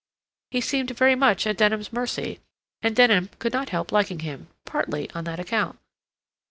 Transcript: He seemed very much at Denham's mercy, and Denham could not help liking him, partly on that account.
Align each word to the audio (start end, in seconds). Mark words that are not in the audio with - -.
He 0.49 0.61
seemed 0.61 0.89
very 0.89 1.13
much 1.13 1.45
at 1.45 1.57
Denham's 1.57 1.93
mercy, 1.93 2.39
and 2.81 2.95
Denham 2.95 3.29
could 3.37 3.53
not 3.53 3.69
help 3.69 3.91
liking 3.91 4.21
him, 4.21 4.47
partly 4.65 5.11
on 5.11 5.25
that 5.25 5.39
account. 5.39 5.77